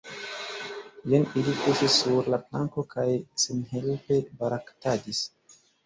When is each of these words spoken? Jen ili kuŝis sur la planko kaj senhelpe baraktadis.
Jen 1.11 1.27
ili 1.41 1.53
kuŝis 1.65 1.99
sur 2.05 2.31
la 2.37 2.41
planko 2.47 2.87
kaj 2.97 3.07
senhelpe 3.47 4.23
baraktadis. 4.45 5.27